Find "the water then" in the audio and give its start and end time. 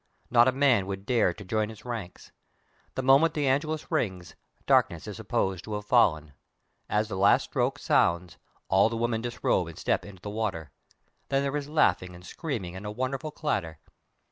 10.23-11.43